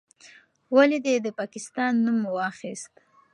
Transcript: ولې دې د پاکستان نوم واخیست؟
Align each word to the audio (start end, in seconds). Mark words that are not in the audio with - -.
ولې 0.75 0.97
دې 1.05 1.15
د 1.25 1.27
پاکستان 1.39 1.93
نوم 2.05 2.19
واخیست؟ 2.37 2.93